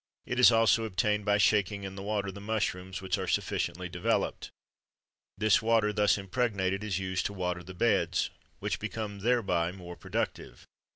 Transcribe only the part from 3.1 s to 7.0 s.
are sufficiently developed. This water, thus impregnated, is